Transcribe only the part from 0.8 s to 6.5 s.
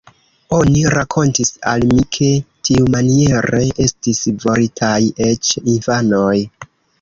rakontis al mi, ke tiumaniere estis voritaj eĉ infanoj.